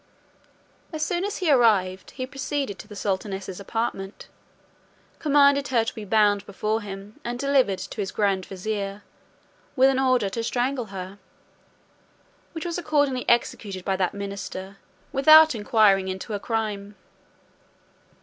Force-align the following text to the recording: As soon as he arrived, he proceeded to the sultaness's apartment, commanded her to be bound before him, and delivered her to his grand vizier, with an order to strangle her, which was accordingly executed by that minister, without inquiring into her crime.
As 0.91 1.05
soon 1.05 1.23
as 1.23 1.37
he 1.37 1.51
arrived, 1.51 2.09
he 2.17 2.25
proceeded 2.25 2.79
to 2.79 2.87
the 2.87 2.95
sultaness's 2.95 3.59
apartment, 3.59 4.29
commanded 5.19 5.67
her 5.67 5.85
to 5.85 5.93
be 5.93 6.05
bound 6.05 6.43
before 6.47 6.81
him, 6.81 7.19
and 7.23 7.37
delivered 7.37 7.81
her 7.81 7.87
to 7.87 8.01
his 8.01 8.11
grand 8.11 8.47
vizier, 8.47 9.03
with 9.75 9.91
an 9.91 9.99
order 9.99 10.27
to 10.27 10.43
strangle 10.43 10.85
her, 10.85 11.19
which 12.53 12.65
was 12.65 12.79
accordingly 12.79 13.29
executed 13.29 13.85
by 13.85 13.95
that 13.95 14.15
minister, 14.15 14.77
without 15.11 15.53
inquiring 15.53 16.07
into 16.07 16.33
her 16.33 16.39
crime. 16.39 16.95